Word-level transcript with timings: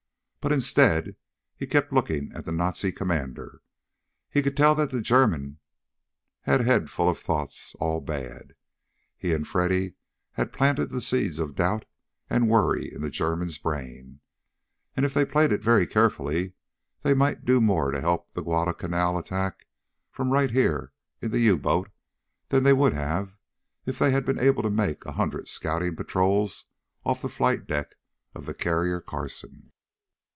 but 0.43 0.51
instead 0.51 1.15
he 1.55 1.67
kept 1.67 1.93
looking 1.93 2.31
at 2.33 2.45
the 2.45 2.51
Nazi 2.51 2.91
commander. 2.91 3.61
He 4.27 4.41
could 4.41 4.57
tell 4.57 4.73
that 4.73 4.89
the 4.89 4.99
German 4.99 5.59
had 6.41 6.61
a 6.61 6.63
head 6.63 6.89
full 6.89 7.07
of 7.07 7.19
thoughts, 7.19 7.75
all 7.75 8.01
bad. 8.01 8.55
He 9.15 9.33
and 9.33 9.47
Freddy 9.47 9.93
had 10.31 10.51
planted 10.51 10.87
the 10.87 10.99
seeds 10.99 11.37
of 11.37 11.53
doubt 11.53 11.85
and 12.27 12.49
worry 12.49 12.91
in 12.91 13.01
the 13.03 13.11
German's 13.11 13.59
brain. 13.59 14.19
And 14.97 15.05
if 15.05 15.13
they 15.13 15.25
played 15.25 15.51
it 15.51 15.61
very 15.61 15.85
carefully 15.85 16.53
they 17.03 17.13
might 17.13 17.45
do 17.45 17.61
more 17.61 17.91
to 17.91 18.01
help 18.01 18.31
the 18.31 18.41
Guadalcanal 18.41 19.19
attack 19.19 19.67
from 20.09 20.31
right 20.33 20.49
here 20.49 20.91
in 21.21 21.29
the 21.29 21.39
U 21.41 21.55
boat 21.55 21.91
than 22.49 22.63
they 22.63 22.73
would 22.73 22.93
have 22.93 23.37
if 23.85 23.99
they 23.99 24.09
had 24.09 24.25
been 24.25 24.39
able 24.39 24.63
to 24.63 24.71
make 24.71 25.05
a 25.05 25.11
hundred 25.11 25.47
scouting 25.49 25.95
patrols 25.95 26.65
off 27.05 27.21
the 27.21 27.29
flight 27.29 27.67
deck 27.67 27.95
of 28.33 28.47
the 28.47 28.55
carrier 28.55 28.99
Carson. 28.99 29.67